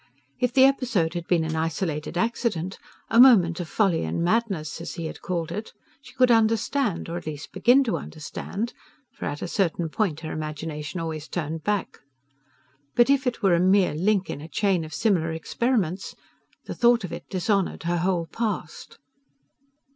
If 0.39 0.51
the 0.51 0.63
episode 0.65 1.13
had 1.13 1.27
been 1.27 1.43
an 1.43 1.55
isolated 1.55 2.17
accident 2.17 2.79
"a 3.11 3.19
moment 3.19 3.59
of 3.59 3.69
folly 3.69 4.03
and 4.03 4.23
madness", 4.23 4.81
as 4.81 4.95
he 4.95 5.05
had 5.05 5.21
called 5.21 5.51
it 5.51 5.73
she 6.01 6.15
could 6.15 6.31
understand, 6.31 7.07
or 7.07 7.17
at 7.17 7.27
least 7.27 7.51
begin 7.51 7.83
to 7.83 7.97
understand 7.99 8.73
(for 9.13 9.25
at 9.25 9.43
a 9.43 9.47
certain 9.47 9.89
point 9.89 10.21
her 10.21 10.31
imagination 10.31 10.99
always 10.99 11.27
turned 11.27 11.63
back); 11.63 11.99
but 12.95 13.11
if 13.11 13.27
it 13.27 13.43
were 13.43 13.53
a 13.53 13.59
mere 13.59 13.93
link 13.93 14.27
in 14.27 14.41
a 14.41 14.47
chain 14.47 14.83
of 14.83 14.91
similar 14.91 15.31
experiments, 15.33 16.15
the 16.65 16.73
thought 16.73 17.03
of 17.03 17.13
it 17.13 17.29
dishonoured 17.29 17.83
her 17.83 17.97
whole 17.99 18.25
past... 18.25 18.97